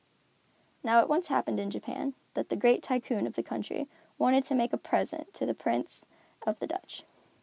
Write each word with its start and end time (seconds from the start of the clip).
Now 0.83 0.99
it 1.01 1.07
once 1.07 1.27
happened 1.27 1.59
in 1.59 1.69
Japan 1.69 2.15
that 2.33 2.49
the 2.49 2.55
great 2.55 2.81
Tycoon 2.81 3.27
of 3.27 3.33
the 3.35 3.43
country 3.43 3.87
wanted 4.17 4.43
to 4.45 4.55
make 4.55 4.73
a 4.73 4.77
present 4.79 5.31
to 5.35 5.45
the 5.45 5.53
Prince 5.53 6.07
of 6.41 6.57
the 6.59 6.65
Dutch. 6.65 7.03